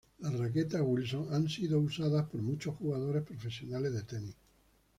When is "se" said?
1.47-1.67